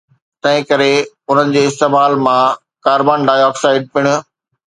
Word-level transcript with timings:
تنهنڪري 0.45 0.95
انهن 1.33 1.53
جي 1.57 1.63
استعمال 1.73 2.17
مان 2.29 2.57
ڪاربان 2.89 3.29
ڊاءِ 3.29 3.45
آڪسائيڊ 3.51 3.87
پڻ 3.93 4.11